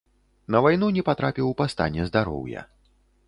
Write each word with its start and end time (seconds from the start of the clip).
На 0.55 0.61
вайну 0.65 0.87
не 0.95 1.03
патрапіў 1.09 1.53
па 1.61 1.69
стане 1.73 2.09
здароўя. 2.13 2.61